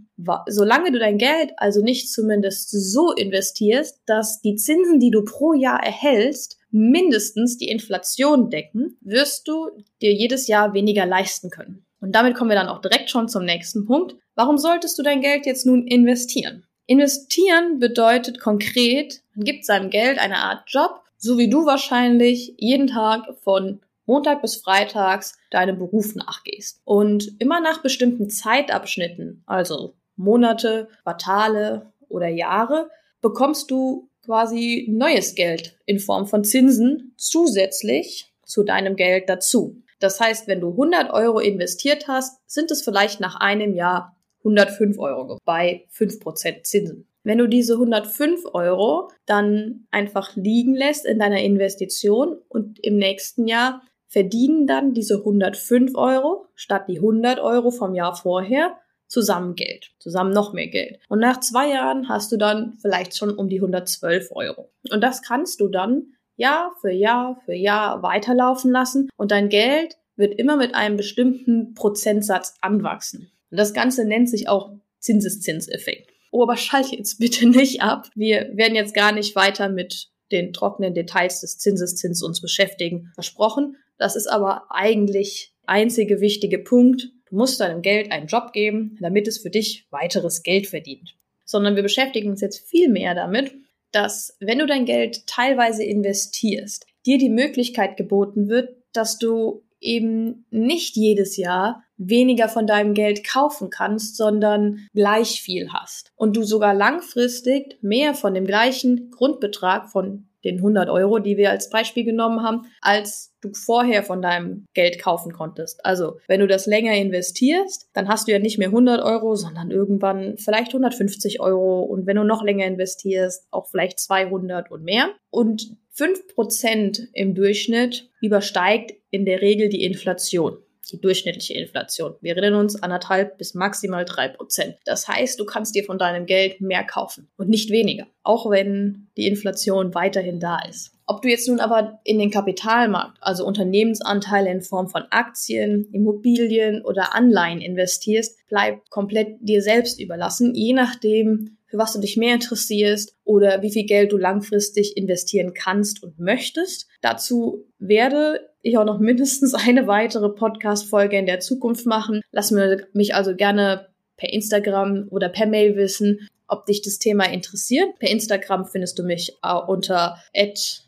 Solange 0.47 0.93
du 0.93 0.99
dein 0.99 1.19
Geld 1.19 1.53
also 1.57 1.83
nicht 1.83 2.13
zumindest 2.13 2.71
so 2.71 3.13
investierst, 3.13 4.01
dass 4.07 4.41
die 4.41 4.55
Zinsen, 4.55 5.01
die 5.01 5.11
du 5.11 5.25
pro 5.25 5.53
Jahr 5.53 5.83
erhältst, 5.83 6.59
mindestens 6.71 7.59
die 7.59 7.69
Inflation 7.69 8.51
decken, 8.51 8.97
wirst 9.01 9.49
du 9.49 9.71
dir 10.01 10.13
jedes 10.15 10.47
Jahr 10.47 10.73
weniger 10.75 11.07
leisten 11.07 11.51
können. 11.51 11.85
Und 12.01 12.13
damit 12.15 12.35
kommen 12.35 12.51
wir 12.51 12.57
dann 12.57 12.69
auch 12.69 12.81
direkt 12.81 13.11
schon 13.11 13.29
zum 13.29 13.45
nächsten 13.45 13.85
Punkt. 13.85 14.17
Warum 14.35 14.57
solltest 14.57 14.99
du 14.99 15.03
dein 15.03 15.21
Geld 15.21 15.45
jetzt 15.45 15.67
nun 15.67 15.87
investieren? 15.87 16.65
Investieren 16.87 17.79
bedeutet 17.79 18.41
konkret, 18.41 19.23
gibt 19.45 19.65
seinem 19.65 19.91
Geld 19.91 20.19
eine 20.19 20.39
Art 20.39 20.65
Job, 20.67 21.03
so 21.17 21.39
wie 21.39 21.51
du 21.51 21.67
wahrscheinlich 21.67 22.55
jeden 22.59 22.87
Tag 22.87 23.23
von 23.43 23.81
Montag 24.07 24.43
bis 24.43 24.57
Freitags 24.57 25.39
deinem 25.51 25.79
Beruf 25.79 26.15
nachgehst. 26.15 26.81
Und 26.85 27.41
immer 27.41 27.61
nach 27.61 27.83
bestimmten 27.83 28.29
Zeitabschnitten, 28.29 29.43
also 29.47 29.95
Monate, 30.17 30.89
Quartale 31.03 31.93
oder 32.09 32.29
Jahre, 32.29 32.91
bekommst 33.21 33.71
du 33.71 34.09
quasi 34.25 34.87
neues 34.91 35.35
Geld 35.35 35.79
in 35.87 35.99
Form 35.99 36.27
von 36.27 36.45
Zinsen 36.45 37.15
zusätzlich 37.17 38.33
zu 38.45 38.65
deinem 38.65 38.97
Geld 38.97 39.29
dazu. 39.29 39.83
Das 40.01 40.19
heißt, 40.19 40.49
wenn 40.49 40.61
du 40.61 40.71
100 40.71 41.13
Euro 41.13 41.39
investiert 41.39 42.09
hast, 42.09 42.41
sind 42.47 42.71
es 42.71 42.83
vielleicht 42.83 43.21
nach 43.21 43.37
einem 43.37 43.75
Jahr 43.75 44.17
105 44.39 44.99
Euro 44.99 45.39
bei 45.45 45.87
5% 45.95 46.63
Zinsen. 46.65 47.07
Wenn 47.23 47.39
du 47.39 47.49
diese 47.49 47.75
105 47.75 48.47
Euro 48.55 49.11
dann 49.27 49.87
einfach 49.91 50.37
liegen 50.37 50.75
lässt 50.75 51.05
in 51.05 51.19
deiner 51.19 51.41
Investition 51.41 52.39
und 52.49 52.79
im 52.85 52.97
nächsten 52.97 53.47
Jahr 53.47 53.83
verdienen 54.09 54.67
dann 54.67 54.95
diese 54.95 55.19
105 55.19 55.95
Euro 55.97 56.47
statt 56.55 56.85
die 56.89 56.97
100 56.97 57.39
Euro 57.39 57.71
vom 57.71 57.95
Jahr 57.95 58.15
vorher 58.17 58.77
zusammen 59.07 59.55
Geld, 59.55 59.93
zusammen 59.99 60.33
noch 60.33 60.53
mehr 60.53 60.69
Geld. 60.69 61.01
Und 61.09 61.19
nach 61.19 61.41
zwei 61.41 61.71
Jahren 61.71 62.09
hast 62.09 62.33
du 62.33 62.37
dann 62.37 62.79
vielleicht 62.81 63.17
schon 63.17 63.37
um 63.37 63.49
die 63.49 63.59
112 63.59 64.31
Euro. 64.33 64.71
Und 64.91 65.03
das 65.03 65.23
kannst 65.23 65.61
du 65.61 65.69
dann 65.69 66.15
Jahr 66.37 66.73
für 66.81 66.91
Jahr 66.91 67.41
für 67.45 67.55
Jahr 67.55 68.03
weiterlaufen 68.03 68.71
lassen 68.71 69.11
und 69.17 69.31
dein 69.31 69.49
Geld 69.49 69.99
wird 70.17 70.35
immer 70.35 70.57
mit 70.57 70.75
einem 70.75 70.97
bestimmten 70.97 71.75
Prozentsatz 71.75 72.55
anwachsen. 72.61 73.31
Und 73.51 73.59
das 73.59 73.75
Ganze 73.75 74.05
nennt 74.05 74.29
sich 74.29 74.49
auch 74.49 74.73
Zinseszinseffekt. 75.01 76.11
Oh, 76.31 76.43
aber 76.43 76.57
schalte 76.57 76.97
jetzt 76.97 77.19
bitte 77.19 77.49
nicht 77.49 77.83
ab. 77.83 78.09
Wir 78.15 78.51
werden 78.55 78.75
jetzt 78.75 78.95
gar 78.95 79.13
nicht 79.13 79.35
weiter 79.37 79.69
mit 79.69 80.09
den 80.31 80.53
trockenen 80.53 80.95
Details 80.95 81.41
des 81.41 81.59
Zinseszins 81.59 82.23
uns 82.23 82.41
beschäftigen. 82.41 83.11
Versprochen. 83.15 83.77
Das 83.99 84.17
ist 84.17 84.29
aber 84.29 84.65
eigentlich 84.71 85.53
einzige 85.67 86.21
wichtige 86.21 86.59
Punkt. 86.59 87.11
Du 87.29 87.37
musst 87.37 87.61
deinem 87.61 87.83
Geld 87.83 88.11
einen 88.13 88.27
Job 88.27 88.53
geben, 88.53 88.97
damit 89.01 89.29
es 89.29 89.39
für 89.39 89.51
dich 89.51 89.87
weiteres 89.91 90.43
Geld 90.43 90.67
verdient. 90.67 91.15
Sondern 91.45 91.77
wir 91.77 91.83
beschäftigen 91.83 92.31
uns 92.31 92.41
jetzt 92.41 92.67
viel 92.69 92.89
mehr 92.89 93.15
damit, 93.15 93.53
dass 93.93 94.37
wenn 94.41 94.59
du 94.59 94.67
dein 94.67 94.85
Geld 94.85 95.27
teilweise 95.27 95.85
investierst, 95.85 96.87
dir 97.07 97.19
die 97.19 97.31
Möglichkeit 97.31 97.97
geboten 97.97 98.49
wird, 98.49 98.77
dass 98.93 99.19
du 99.19 99.63
eben 99.81 100.47
nicht 100.51 100.97
jedes 100.97 101.37
Jahr 101.37 101.85
weniger 102.01 102.49
von 102.49 102.67
deinem 102.67 102.95
Geld 102.95 103.25
kaufen 103.25 103.71
kannst, 103.71 104.17
sondern 104.17 104.89
gleich 104.95 105.43
viel 105.43 105.73
hast. 105.73 106.13
Und 106.17 106.37
du 106.37 106.43
sogar 106.43 106.75
langfristig 106.75 107.79
mehr 107.83 108.15
von 108.15 108.35
dem 108.35 108.47
gleichen 108.47 109.11
Grundbetrag 109.11 109.91
von 109.91 110.27
den 110.43 110.57
100 110.57 110.89
Euro, 110.89 111.19
die 111.19 111.37
wir 111.37 111.51
als 111.51 111.69
Beispiel 111.69 112.05
genommen 112.05 112.43
haben, 112.43 112.63
als 112.81 113.35
du 113.43 113.53
vorher 113.53 114.03
von 114.03 114.23
deinem 114.23 114.67
Geld 114.73 114.99
kaufen 114.99 115.33
konntest. 115.33 115.85
Also, 115.85 116.17
wenn 116.29 116.41
du 116.41 116.47
das 116.47 116.65
länger 116.65 116.95
investierst, 116.95 117.91
dann 117.93 118.09
hast 118.09 118.27
du 118.27 118.33
ja 118.33 118.39
nicht 118.39 118.59
mehr 118.59 118.69
100 118.69 119.03
Euro, 119.03 119.35
sondern 119.35 119.71
irgendwann 119.71 120.39
vielleicht 120.39 120.69
150 120.69 121.41
Euro 121.41 121.83
und 121.83 122.07
wenn 122.07 122.17
du 122.17 122.25
noch 122.25 122.43
länger 122.43 122.65
investierst, 122.65 123.47
auch 123.51 123.69
vielleicht 123.69 123.99
200 124.01 124.71
und 124.71 124.83
mehr. 124.83 125.11
Und 125.29 125.77
5% 125.95 127.09
im 127.13 127.35
Durchschnitt 127.35 128.09
übersteigt 128.23 128.95
in 129.11 129.27
der 129.27 129.43
Regel 129.43 129.69
die 129.69 129.85
Inflation 129.85 130.57
die 130.91 131.01
durchschnittliche 131.01 131.55
Inflation. 131.55 132.15
Wir 132.21 132.37
erinnern 132.37 132.61
uns 132.61 132.83
anderthalb 132.83 133.39
bis 133.39 133.55
maximal 133.55 134.05
drei 134.05 134.29
Prozent. 134.29 134.77
Das 134.85 135.09
heißt, 135.09 135.39
du 135.39 135.45
kannst 135.45 135.75
dir 135.75 135.85
von 135.85 135.99
deinem 135.99 136.27
Geld 136.27 136.61
mehr 136.61 136.85
kaufen 136.85 137.29
und 137.37 137.49
nicht 137.49 137.71
weniger, 137.71 138.07
auch 138.23 138.51
wenn 138.51 139.09
die 139.17 139.27
Inflation 139.27 139.95
weiterhin 139.95 140.41
da 140.41 140.59
ist. 140.69 140.93
Ob 141.07 141.23
du 141.23 141.29
jetzt 141.29 141.49
nun 141.49 141.59
aber 141.59 141.99
in 142.05 142.21
den 142.21 142.31
Kapitalmarkt, 142.31 143.19
also 143.21 143.45
Unternehmensanteile 143.45 144.49
in 144.49 144.63
Form 144.63 144.89
von 144.89 145.03
Aktien, 145.11 145.89
Immobilien 145.93 146.85
oder 146.85 147.17
Anleihen 147.17 147.61
investierst, 147.61 148.47
bleibt 148.47 148.91
komplett 148.91 149.39
dir 149.41 149.61
selbst 149.61 150.01
überlassen, 150.01 150.55
je 150.55 150.73
nachdem, 150.73 151.57
für 151.71 151.79
was 151.79 151.93
du 151.93 152.01
dich 152.01 152.17
mehr 152.17 152.35
interessierst 152.35 153.15
oder 153.25 153.63
wie 153.63 153.71
viel 153.71 153.87
Geld 153.87 154.11
du 154.13 154.17
langfristig 154.17 154.97
investieren 154.97 155.55
kannst 155.55 156.03
und 156.03 156.19
möchtest. 156.19 156.89
Dazu 157.01 157.65
werde 157.79 158.51
ich 158.63 158.77
auch 158.77 158.85
noch 158.85 158.99
mindestens 159.03 159.55
eine 159.55 159.87
weitere 159.87 160.29
Podcast-Folge 160.29 161.17
in 161.17 161.27
der 161.27 161.39
Zukunft 161.41 161.87
machen. 161.87 162.23
Lass 162.33 162.51
mir 162.51 162.89
mich 162.93 163.15
also 163.15 163.37
gerne 163.37 163.87
per 164.17 164.33
Instagram 164.33 165.07
oder 165.11 165.29
per 165.29 165.47
Mail 165.47 165.77
wissen, 165.77 166.29
ob 166.49 166.67
dich 166.67 166.83
das 166.83 166.99
Thema 166.99 167.31
interessiert. 167.31 168.01
Per 168.01 168.11
Instagram 168.11 168.67
findest 168.67 168.99
du 168.99 169.05
mich 169.05 169.39
unter 169.67 170.17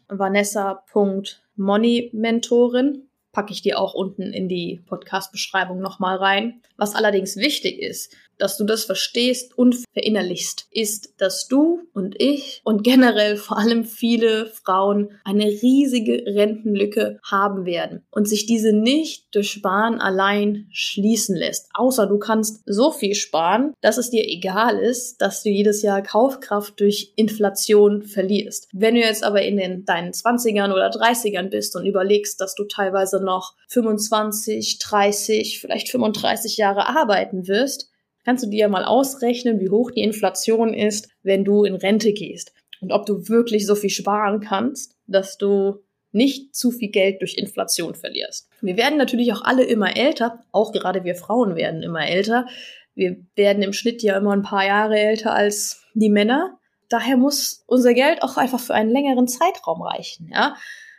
vanessa.moneymentorin. 0.09 3.09
Packe 3.31 3.53
ich 3.53 3.63
dir 3.63 3.79
auch 3.79 3.95
unten 3.95 4.33
in 4.35 4.49
die 4.49 4.83
Podcast-Beschreibung 4.87 5.81
nochmal 5.81 6.17
rein. 6.19 6.61
Was 6.77 6.95
allerdings 6.95 7.37
wichtig 7.37 7.81
ist, 7.81 8.15
dass 8.43 8.57
du 8.57 8.65
das 8.65 8.85
verstehst 8.85 9.57
und 9.57 9.77
verinnerlichst, 9.95 10.67
ist, 10.73 11.15
dass 11.19 11.47
du 11.47 11.83
und 11.95 12.21
ich 12.21 12.61
und 12.65 12.83
generell 12.83 13.37
vor 13.37 13.57
allem 13.57 13.85
viele 13.85 14.47
Frauen 14.47 15.11
eine 15.25 15.45
riesige 15.45 16.25
Rentenlücke 16.27 17.21
haben 17.23 17.65
werden 17.67 18.05
und 18.11 18.29
sich 18.29 18.47
diese 18.47 18.73
nicht 18.73 19.33
durch 19.33 19.53
Sparen 19.53 20.01
allein 20.01 20.67
schließen 20.73 21.37
lässt. 21.37 21.69
Außer 21.75 22.09
du 22.09 22.19
kannst 22.19 22.63
so 22.67 22.91
viel 22.91 23.15
sparen, 23.15 23.75
dass 23.81 23.97
es 23.97 24.11
dir 24.11 24.25
egal 24.27 24.77
ist, 24.77 25.23
dass 25.23 25.45
du 25.45 25.49
jedes 25.49 25.83
Jahr 25.83 26.03
Kaufkraft 26.03 26.81
durch 26.81 27.13
Inflation 27.15 28.03
verlierst. 28.03 28.69
Wenn 28.73 28.97
du 28.97 29.03
jetzt 29.03 29.23
aber 29.23 29.43
in 29.43 29.57
den, 29.57 29.85
deinen 29.85 30.11
20ern 30.11 30.73
oder 30.73 30.91
30ern 30.91 31.49
bist 31.49 31.77
und 31.77 31.87
überlegst, 31.87 32.41
dass 32.41 32.57
du 32.57 32.65
teilweise 32.65 33.23
noch 33.23 33.55
25, 33.69 34.81
30, 34.81 35.61
vielleicht 35.61 35.91
35 35.91 36.57
Jahre 36.57 36.89
arbeiten 36.89 37.47
wirst, 37.47 37.92
kannst 38.25 38.45
du 38.45 38.51
dir 38.51 38.69
mal 38.69 38.85
ausrechnen, 38.85 39.61
wie 39.61 39.71
hoch 39.71 39.91
die 39.91 40.03
Inflation 40.03 40.75
ist, 40.75 41.09
wenn 41.23 41.45
du 41.45 41.65
in 41.65 41.75
Rente 41.75 42.13
gehst. 42.13 42.53
Und 42.81 42.93
ob 42.93 43.07
du 43.07 43.29
wirklich 43.29 43.67
so 43.67 43.75
viel 43.75 43.91
sparen 43.91 44.41
kannst, 44.41 44.97
dass 45.07 45.39
du 45.39 45.83
nicht 46.13 46.55
zu 46.55 46.71
viel 46.71 46.91
Geld 46.91 47.21
durch 47.21 47.37
Inflation 47.37 47.95
verlierst. 47.95 48.49
Wir 48.61 48.77
werden 48.77 48.99
natürlich 48.99 49.33
auch 49.33 49.43
alle 49.43 49.65
immer 49.65 49.97
älter, 49.97 50.41
auch 50.53 50.73
gerade 50.73 51.05
wir 51.05 51.15
Frauen 51.15 51.57
werden 51.57 51.83
immer 51.83 52.07
älter. 52.07 52.47
Wir 52.95 53.17
werden 53.35 53.63
im 53.63 53.73
Schnitt 53.73 54.03
ja 54.03 54.19
immer 54.19 54.33
ein 54.33 54.43
paar 54.43 54.67
Jahre 54.67 54.99
älter 54.99 55.35
als 55.35 55.85
die 55.95 56.11
Männer. 56.11 56.59
Daher 56.91 57.17
muss 57.17 57.65
unser 57.67 57.95
Geld 57.95 58.23
auch 58.23 58.37
einfach 58.37 58.61
für 58.61 58.75
einen 58.75 58.91
längeren 58.91 59.27
Zeitraum 59.27 59.81
reichen, 59.81 60.29
ja. 60.31 60.57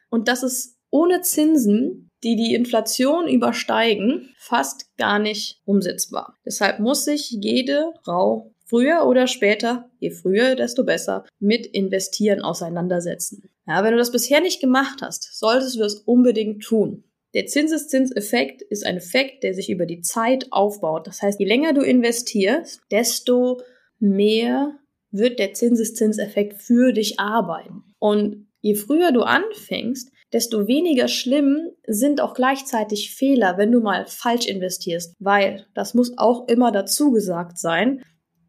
Und 0.10 0.28
das 0.28 0.42
ist 0.42 0.80
ohne 0.90 1.22
Zinsen 1.22 2.12
die 2.24 2.36
die 2.36 2.54
Inflation 2.54 3.28
übersteigen, 3.28 4.34
fast 4.38 4.96
gar 4.98 5.20
nicht 5.20 5.62
umsetzbar. 5.66 6.38
Deshalb 6.46 6.80
muss 6.80 7.06
sich 7.06 7.32
jede 7.32 7.92
Frau 8.04 8.54
früher 8.66 9.06
oder 9.06 9.28
später, 9.28 9.90
je 10.00 10.12
früher, 10.12 10.56
desto 10.56 10.84
besser, 10.84 11.26
mit 11.40 11.66
Investieren 11.66 12.42
auseinandersetzen. 12.42 13.50
Ja, 13.68 13.84
wenn 13.84 13.92
du 13.92 13.98
das 13.98 14.12
bisher 14.12 14.42
nicht 14.42 14.62
gemacht 14.62 15.02
hast, 15.02 15.38
solltest 15.38 15.76
du 15.76 15.80
das 15.80 15.96
unbedingt 15.96 16.64
tun. 16.64 17.04
Der 17.34 17.48
Zinseszinseffekt 17.48 18.62
ist 18.62 18.86
ein 18.86 18.98
Effekt, 18.98 19.44
der 19.44 19.54
sich 19.54 19.70
über 19.70 19.86
die 19.86 20.02
Zeit 20.02 20.48
aufbaut. 20.52 21.08
Das 21.08 21.22
heißt, 21.22 21.40
je 21.40 21.48
länger 21.48 21.74
du 21.74 21.82
investierst, 21.82 22.82
desto 22.92 23.62
mehr 24.00 24.78
wird 25.12 25.40
der 25.40 25.54
Zinseszinseffekt 25.54 26.62
für 26.62 26.92
dich 26.94 27.20
arbeiten. 27.20 27.84
Und 28.00 28.48
je 28.62 28.76
früher 28.76 29.12
du 29.12 29.22
anfängst, 29.22 30.12
desto 30.34 30.68
weniger 30.68 31.08
schlimm 31.08 31.70
sind 31.88 32.20
auch 32.20 32.34
gleichzeitig 32.34 33.16
Fehler, 33.16 33.58
wenn 33.58 33.72
du 33.72 33.80
mal 33.80 34.06
falsch 34.08 34.48
investierst, 34.48 35.16
weil 35.20 35.66
das 35.76 35.94
muss 35.94 36.18
auch 36.18 36.48
immer 36.48 36.72
dazu 36.72 37.12
gesagt 37.12 37.58
sein. 37.58 38.04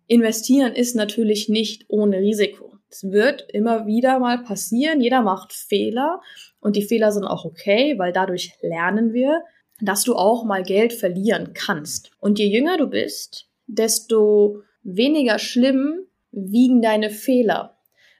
Investieren 0.06 0.72
ist 0.72 0.96
natürlich 0.96 1.48
nicht 1.48 1.84
ohne 1.88 2.18
Risiko. 2.18 2.78
Es 2.90 3.04
wird 3.04 3.46
immer 3.52 3.86
wieder 3.86 4.18
mal 4.18 4.42
passieren, 4.42 5.00
jeder 5.00 5.22
macht 5.22 5.52
Fehler 5.52 6.20
und 6.60 6.76
die 6.76 6.84
Fehler 6.84 7.12
sind 7.12 7.24
auch 7.24 7.44
okay, 7.44 7.98
weil 7.98 8.12
dadurch 8.12 8.52
lernen 8.62 9.12
wir, 9.12 9.42
dass 9.80 10.04
du 10.04 10.14
auch 10.14 10.44
mal 10.44 10.62
Geld 10.62 10.92
verlieren 10.92 11.52
kannst. 11.54 12.10
Und 12.20 12.38
je 12.38 12.46
jünger 12.46 12.78
du 12.78 12.86
bist, 12.86 13.48
desto 13.66 14.62
weniger 14.82 15.38
schlimm 15.38 16.06
wiegen 16.30 16.82
deine 16.82 17.10
Fehler, 17.10 17.73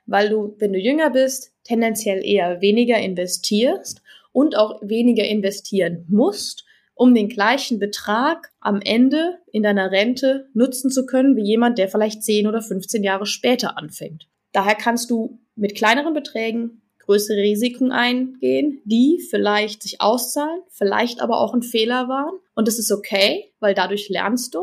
weil 0.07 0.29
du, 0.29 0.55
wenn 0.59 0.73
du 0.73 0.79
jünger 0.79 1.11
bist, 1.11 1.53
tendenziell 1.65 2.25
eher 2.25 2.61
weniger 2.61 2.99
investierst 2.99 4.03
und 4.33 4.57
auch 4.57 4.81
weniger 4.83 5.25
investieren 5.25 6.05
musst, 6.09 6.65
um 6.95 7.15
den 7.15 7.29
gleichen 7.29 7.79
Betrag 7.79 8.53
am 8.61 8.81
Ende 8.81 9.39
in 9.53 9.63
deiner 9.63 9.91
Rente 9.91 10.49
nutzen 10.55 10.91
zu 10.91 11.07
können, 11.07 11.37
wie 11.37 11.45
jemand, 11.45 11.79
der 11.79 11.89
vielleicht 11.89 12.23
10 12.23 12.47
oder 12.47 12.63
15 12.63 13.03
Jahre 13.03 13.27
später 13.27 13.79
anfängt. 13.79 14.29
Daher 14.53 14.77
kannst 14.77 15.11
du 15.11 15.41
mit 15.57 15.75
kleineren 15.75 16.15
Beträgen 16.15 16.83
größere 17.05 17.39
Risiken 17.39 17.93
eingehen, 17.93 18.81
die 18.85 19.21
vielleicht 19.31 19.83
sich 19.83 20.01
auszahlen, 20.01 20.61
vielleicht 20.71 21.21
aber 21.21 21.39
auch 21.39 21.55
ein 21.55 21.63
Fehler 21.63 22.09
waren. 22.09 22.35
Und 22.55 22.69
das 22.69 22.79
ist 22.79 22.91
okay, 22.91 23.53
weil 23.61 23.75
dadurch 23.75 24.09
lernst 24.09 24.55
du. 24.55 24.61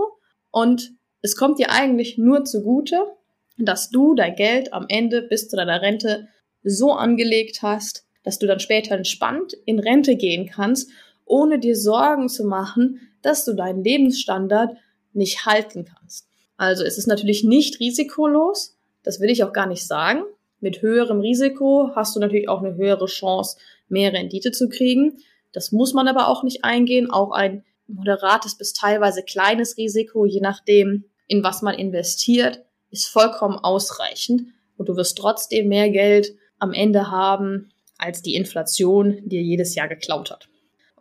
Und 0.49 0.93
es 1.21 1.35
kommt 1.35 1.59
dir 1.59 1.71
eigentlich 1.71 2.17
nur 2.17 2.45
zugute, 2.45 3.05
dass 3.65 3.89
du 3.89 4.15
dein 4.15 4.35
Geld 4.35 4.73
am 4.73 4.85
Ende 4.87 5.21
bis 5.21 5.49
zu 5.49 5.55
deiner 5.55 5.81
Rente 5.81 6.27
so 6.63 6.91
angelegt 6.91 7.61
hast, 7.61 8.05
dass 8.23 8.39
du 8.39 8.47
dann 8.47 8.59
später 8.59 8.95
entspannt 8.95 9.53
in 9.65 9.79
Rente 9.79 10.15
gehen 10.15 10.47
kannst, 10.47 10.89
ohne 11.25 11.59
dir 11.59 11.75
Sorgen 11.75 12.29
zu 12.29 12.45
machen, 12.45 12.99
dass 13.21 13.45
du 13.45 13.53
deinen 13.53 13.83
Lebensstandard 13.83 14.77
nicht 15.13 15.45
halten 15.45 15.85
kannst. 15.85 16.27
Also 16.57 16.83
es 16.83 16.97
ist 16.97 17.07
natürlich 17.07 17.43
nicht 17.43 17.79
risikolos, 17.79 18.77
das 19.03 19.19
will 19.19 19.29
ich 19.29 19.43
auch 19.43 19.53
gar 19.53 19.67
nicht 19.67 19.85
sagen. 19.85 20.23
Mit 20.59 20.81
höherem 20.81 21.21
Risiko 21.21 21.91
hast 21.95 22.15
du 22.15 22.19
natürlich 22.19 22.47
auch 22.47 22.61
eine 22.61 22.75
höhere 22.75 23.07
Chance, 23.07 23.57
mehr 23.89 24.13
Rendite 24.13 24.51
zu 24.51 24.69
kriegen. 24.69 25.17
Das 25.53 25.71
muss 25.71 25.93
man 25.93 26.07
aber 26.07 26.27
auch 26.27 26.43
nicht 26.43 26.63
eingehen. 26.63 27.09
Auch 27.09 27.31
ein 27.31 27.63
moderates 27.87 28.55
bis 28.55 28.73
teilweise 28.73 29.23
kleines 29.23 29.77
Risiko, 29.77 30.25
je 30.25 30.39
nachdem, 30.39 31.05
in 31.27 31.43
was 31.43 31.61
man 31.61 31.75
investiert, 31.75 32.63
ist 32.91 33.07
vollkommen 33.07 33.57
ausreichend. 33.57 34.43
Und 34.77 34.89
du 34.89 34.95
wirst 34.95 35.17
trotzdem 35.17 35.67
mehr 35.67 35.89
Geld 35.89 36.35
am 36.59 36.73
Ende 36.73 37.09
haben, 37.11 37.71
als 37.97 38.21
die 38.21 38.35
Inflation 38.35 39.21
dir 39.27 39.41
jedes 39.41 39.75
Jahr 39.75 39.87
geklaut 39.87 40.31
hat. 40.31 40.49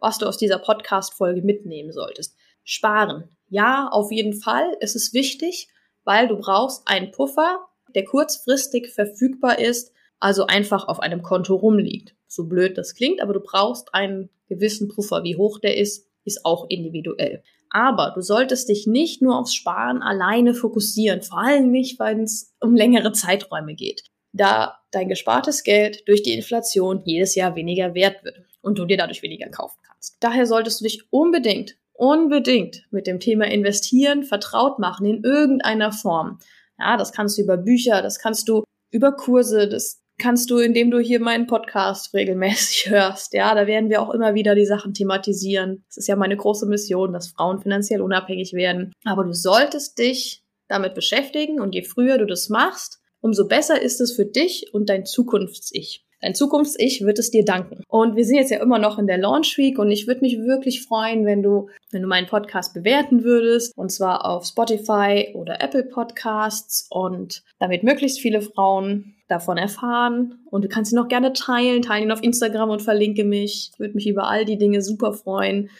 Was 0.00 0.18
du 0.18 0.26
aus 0.26 0.38
dieser 0.38 0.58
Podcast-Folge 0.58 1.42
mitnehmen 1.42 1.92
solltest. 1.92 2.36
Sparen. 2.64 3.24
Ja, 3.48 3.88
auf 3.90 4.12
jeden 4.12 4.34
Fall. 4.34 4.76
Es 4.80 4.94
ist 4.94 5.12
wichtig, 5.12 5.68
weil 6.04 6.28
du 6.28 6.36
brauchst 6.36 6.86
einen 6.86 7.10
Puffer, 7.10 7.66
der 7.94 8.04
kurzfristig 8.04 8.92
verfügbar 8.92 9.58
ist, 9.58 9.92
also 10.20 10.46
einfach 10.46 10.86
auf 10.86 11.00
einem 11.00 11.22
Konto 11.22 11.54
rumliegt. 11.54 12.14
So 12.26 12.46
blöd 12.46 12.78
das 12.78 12.94
klingt, 12.94 13.20
aber 13.20 13.32
du 13.32 13.40
brauchst 13.40 13.94
einen 13.94 14.30
gewissen 14.48 14.88
Puffer. 14.88 15.24
Wie 15.24 15.36
hoch 15.36 15.58
der 15.58 15.76
ist, 15.76 16.06
ist 16.24 16.44
auch 16.44 16.66
individuell. 16.68 17.42
Aber 17.70 18.12
du 18.14 18.20
solltest 18.20 18.68
dich 18.68 18.86
nicht 18.86 19.22
nur 19.22 19.38
aufs 19.38 19.54
Sparen 19.54 20.02
alleine 20.02 20.54
fokussieren, 20.54 21.22
vor 21.22 21.38
allem 21.38 21.70
nicht, 21.70 21.98
wenn 22.00 22.24
es 22.24 22.52
um 22.60 22.74
längere 22.74 23.12
Zeiträume 23.12 23.74
geht, 23.74 24.04
da 24.32 24.80
dein 24.90 25.08
gespartes 25.08 25.62
Geld 25.62 26.02
durch 26.08 26.22
die 26.22 26.32
Inflation 26.32 27.02
jedes 27.04 27.36
Jahr 27.36 27.54
weniger 27.54 27.94
wert 27.94 28.24
wird 28.24 28.40
und 28.60 28.78
du 28.78 28.86
dir 28.86 28.96
dadurch 28.96 29.22
weniger 29.22 29.48
kaufen 29.48 29.78
kannst. 29.86 30.16
Daher 30.20 30.46
solltest 30.46 30.80
du 30.80 30.84
dich 30.84 31.04
unbedingt, 31.10 31.76
unbedingt 31.92 32.86
mit 32.90 33.06
dem 33.06 33.20
Thema 33.20 33.46
Investieren 33.46 34.24
vertraut 34.24 34.80
machen 34.80 35.06
in 35.06 35.22
irgendeiner 35.22 35.92
Form. 35.92 36.40
Ja, 36.78 36.96
das 36.96 37.12
kannst 37.12 37.38
du 37.38 37.42
über 37.42 37.56
Bücher, 37.56 38.02
das 38.02 38.18
kannst 38.18 38.48
du 38.48 38.64
über 38.90 39.12
Kurse, 39.12 39.68
das 39.68 40.02
kannst 40.20 40.50
du, 40.50 40.58
indem 40.58 40.92
du 40.92 41.00
hier 41.00 41.18
meinen 41.18 41.48
Podcast 41.48 42.14
regelmäßig 42.14 42.86
hörst. 42.90 43.34
Ja, 43.34 43.54
da 43.54 43.66
werden 43.66 43.90
wir 43.90 44.00
auch 44.00 44.14
immer 44.14 44.34
wieder 44.34 44.54
die 44.54 44.66
Sachen 44.66 44.94
thematisieren. 44.94 45.84
Das 45.88 45.96
ist 45.96 46.06
ja 46.06 46.14
meine 46.14 46.36
große 46.36 46.66
Mission, 46.66 47.12
dass 47.12 47.32
Frauen 47.32 47.60
finanziell 47.60 48.00
unabhängig 48.00 48.52
werden. 48.52 48.92
Aber 49.04 49.24
du 49.24 49.32
solltest 49.32 49.98
dich 49.98 50.44
damit 50.68 50.94
beschäftigen 50.94 51.60
und 51.60 51.74
je 51.74 51.82
früher 51.82 52.18
du 52.18 52.26
das 52.26 52.48
machst, 52.48 53.00
umso 53.20 53.48
besser 53.48 53.82
ist 53.82 54.00
es 54.00 54.12
für 54.12 54.26
dich 54.26 54.72
und 54.72 54.88
dein 54.88 55.04
Zukunfts-Ich. 55.04 56.04
Dein 56.22 56.34
Zukunfts-Ich 56.34 57.04
wird 57.06 57.18
es 57.18 57.30
dir 57.30 57.44
danken. 57.44 57.82
Und 57.88 58.14
wir 58.14 58.26
sind 58.26 58.36
jetzt 58.36 58.50
ja 58.50 58.62
immer 58.62 58.78
noch 58.78 58.98
in 58.98 59.06
der 59.06 59.16
Launch 59.16 59.56
Week 59.56 59.78
und 59.78 59.90
ich 59.90 60.06
würde 60.06 60.20
mich 60.20 60.38
wirklich 60.38 60.82
freuen, 60.82 61.24
wenn 61.24 61.42
du, 61.42 61.70
wenn 61.90 62.02
du 62.02 62.08
meinen 62.08 62.26
Podcast 62.26 62.74
bewerten 62.74 63.24
würdest. 63.24 63.76
Und 63.76 63.90
zwar 63.90 64.26
auf 64.26 64.44
Spotify 64.44 65.30
oder 65.34 65.62
Apple 65.62 65.84
Podcasts 65.84 66.86
und 66.90 67.42
damit 67.58 67.82
möglichst 67.84 68.20
viele 68.20 68.42
Frauen 68.42 69.16
davon 69.30 69.56
erfahren. 69.56 70.40
Und 70.50 70.64
du 70.64 70.68
kannst 70.68 70.92
ihn 70.92 70.98
auch 70.98 71.08
gerne 71.08 71.32
teilen, 71.32 71.82
teilen 71.82 72.04
ihn 72.04 72.12
auf 72.12 72.22
Instagram 72.22 72.70
und 72.70 72.82
verlinke 72.82 73.24
mich. 73.24 73.70
Ich 73.72 73.78
würde 73.78 73.94
mich 73.94 74.06
über 74.06 74.28
all 74.28 74.44
die 74.44 74.58
Dinge 74.58 74.82
super 74.82 75.12
freuen 75.12 75.70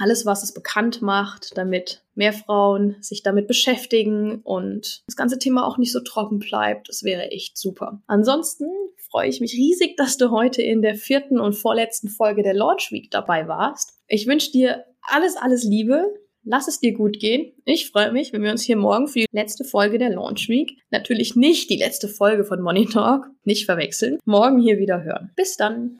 alles, 0.00 0.24
was 0.24 0.42
es 0.42 0.54
bekannt 0.54 1.02
macht, 1.02 1.56
damit 1.58 2.02
mehr 2.14 2.32
Frauen 2.32 2.96
sich 3.00 3.22
damit 3.22 3.46
beschäftigen 3.46 4.40
und 4.42 5.02
das 5.06 5.14
ganze 5.14 5.38
Thema 5.38 5.66
auch 5.66 5.76
nicht 5.76 5.92
so 5.92 6.00
trocken 6.00 6.38
bleibt. 6.38 6.88
Das 6.88 7.02
wäre 7.02 7.30
echt 7.30 7.58
super. 7.58 8.00
Ansonsten 8.06 8.66
freue 9.10 9.28
ich 9.28 9.40
mich 9.40 9.52
riesig, 9.52 9.96
dass 9.98 10.16
du 10.16 10.30
heute 10.30 10.62
in 10.62 10.80
der 10.80 10.94
vierten 10.94 11.38
und 11.38 11.52
vorletzten 11.52 12.08
Folge 12.08 12.42
der 12.42 12.54
Launch 12.54 12.90
Week 12.90 13.10
dabei 13.10 13.46
warst. 13.46 13.98
Ich 14.08 14.26
wünsche 14.26 14.50
dir 14.52 14.86
alles, 15.02 15.36
alles 15.36 15.64
Liebe. 15.64 16.06
Lass 16.44 16.68
es 16.68 16.80
dir 16.80 16.94
gut 16.94 17.18
gehen. 17.18 17.52
Ich 17.64 17.90
freue 17.90 18.12
mich, 18.12 18.32
wenn 18.32 18.42
wir 18.42 18.50
uns 18.50 18.62
hier 18.62 18.76
morgen 18.76 19.08
für 19.08 19.20
die 19.20 19.26
letzte 19.32 19.64
Folge 19.64 19.98
der 19.98 20.10
Launch 20.10 20.48
Week, 20.48 20.78
natürlich 20.90 21.36
nicht 21.36 21.70
die 21.70 21.76
letzte 21.76 22.08
Folge 22.08 22.44
von 22.44 22.62
Money 22.62 22.86
Talk, 22.86 23.26
nicht 23.44 23.66
verwechseln, 23.66 24.18
morgen 24.24 24.58
hier 24.58 24.78
wieder 24.78 25.02
hören. 25.02 25.32
Bis 25.36 25.56
dann. 25.56 25.96